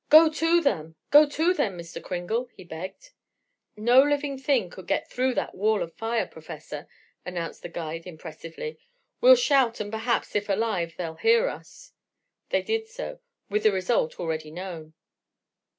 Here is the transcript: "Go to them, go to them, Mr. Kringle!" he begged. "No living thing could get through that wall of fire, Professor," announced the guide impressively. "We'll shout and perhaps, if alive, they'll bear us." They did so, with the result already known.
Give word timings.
"Go 0.09 0.29
to 0.31 0.61
them, 0.61 0.95
go 1.11 1.29
to 1.29 1.53
them, 1.53 1.77
Mr. 1.77 2.01
Kringle!" 2.03 2.49
he 2.55 2.63
begged. 2.63 3.11
"No 3.77 4.01
living 4.01 4.35
thing 4.35 4.71
could 4.71 4.87
get 4.87 5.07
through 5.07 5.35
that 5.35 5.53
wall 5.53 5.83
of 5.83 5.93
fire, 5.93 6.25
Professor," 6.25 6.87
announced 7.23 7.61
the 7.61 7.69
guide 7.69 8.07
impressively. 8.07 8.79
"We'll 9.21 9.35
shout 9.35 9.79
and 9.79 9.91
perhaps, 9.91 10.35
if 10.35 10.49
alive, 10.49 10.95
they'll 10.97 11.19
bear 11.21 11.49
us." 11.49 11.93
They 12.49 12.63
did 12.63 12.87
so, 12.87 13.19
with 13.47 13.61
the 13.61 13.71
result 13.71 14.19
already 14.19 14.49
known. 14.49 14.95